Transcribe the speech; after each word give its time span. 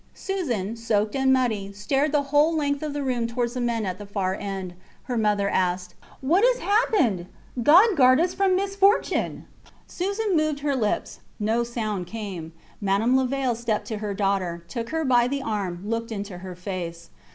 Susan, 0.15 0.75
soaked 0.75 1.15
and 1.15 1.31
muddy, 1.31 1.71
stared 1.71 2.11
the 2.11 2.23
whole 2.33 2.55
length 2.55 2.81
of 2.81 2.91
the 2.91 3.03
room 3.03 3.27
towards 3.27 3.53
the 3.53 3.61
men 3.61 3.85
at 3.85 3.99
the 3.99 4.05
far 4.07 4.33
end. 4.33 4.73
Her 5.03 5.15
mother 5.15 5.47
asked 5.47 5.93
What 6.21 6.43
has 6.43 6.57
happened? 6.57 7.27
God 7.61 7.95
guard 7.95 8.19
us 8.19 8.33
from 8.33 8.55
misfortune! 8.55 9.45
Susan 9.85 10.35
moved 10.35 10.61
her 10.61 10.75
lips. 10.75 11.19
No 11.39 11.63
sound 11.63 12.07
came. 12.07 12.51
Madame 12.81 13.15
Levaille 13.15 13.53
stepped 13.55 13.81
up 13.81 13.85
to 13.89 13.97
her 13.99 14.15
daughter, 14.15 14.63
took 14.67 14.89
her 14.89 15.05
by 15.05 15.27
the 15.27 15.43
arm, 15.43 15.83
looked 15.85 16.11
into 16.11 16.39
her 16.39 16.55
face. 16.55 17.11